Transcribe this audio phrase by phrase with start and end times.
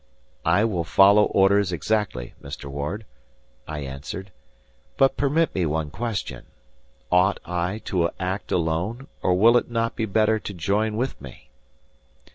[0.47, 2.65] "I will follow orders exactly, Mr.
[2.65, 3.05] Ward,"
[3.67, 4.31] I answered.
[4.97, 6.47] "But permit me one question.
[7.11, 11.51] Ought I to act alone, or will it not be better to join with me?"